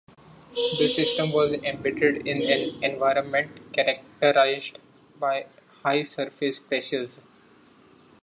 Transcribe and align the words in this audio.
The 0.79 0.91
system 0.95 1.31
was 1.31 1.53
embedded 1.63 2.25
in 2.27 2.41
an 2.41 2.83
environment 2.83 3.71
characterized 3.71 4.79
by 5.19 5.45
high 5.83 6.01
surface 6.05 6.57
pressures. 6.57 7.19